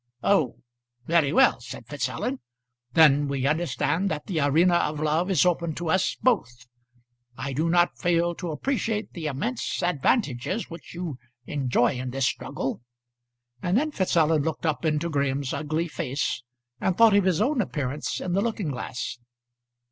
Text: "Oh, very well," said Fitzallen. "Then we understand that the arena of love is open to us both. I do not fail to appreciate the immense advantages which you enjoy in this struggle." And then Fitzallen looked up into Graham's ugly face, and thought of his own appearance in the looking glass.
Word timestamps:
"Oh, 0.23 0.55
very 1.05 1.31
well," 1.31 1.59
said 1.59 1.85
Fitzallen. 1.85 2.39
"Then 2.93 3.27
we 3.27 3.45
understand 3.45 4.09
that 4.09 4.25
the 4.25 4.39
arena 4.39 4.73
of 4.77 4.99
love 4.99 5.29
is 5.29 5.45
open 5.45 5.75
to 5.75 5.89
us 5.91 6.15
both. 6.23 6.65
I 7.37 7.53
do 7.53 7.69
not 7.69 7.99
fail 7.99 8.33
to 8.33 8.49
appreciate 8.49 9.13
the 9.13 9.27
immense 9.27 9.83
advantages 9.83 10.71
which 10.71 10.95
you 10.95 11.19
enjoy 11.45 11.99
in 11.99 12.09
this 12.09 12.25
struggle." 12.25 12.81
And 13.61 13.77
then 13.77 13.91
Fitzallen 13.91 14.41
looked 14.41 14.65
up 14.65 14.85
into 14.85 15.07
Graham's 15.07 15.53
ugly 15.53 15.87
face, 15.87 16.41
and 16.79 16.97
thought 16.97 17.15
of 17.15 17.25
his 17.25 17.39
own 17.39 17.61
appearance 17.61 18.19
in 18.19 18.33
the 18.33 18.41
looking 18.41 18.69
glass. 18.71 19.19